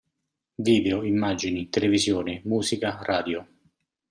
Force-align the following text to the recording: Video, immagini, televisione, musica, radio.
Video, 0.55 1.03
immagini, 1.03 1.69
televisione, 1.69 2.41
musica, 2.45 2.97
radio. 3.03 3.47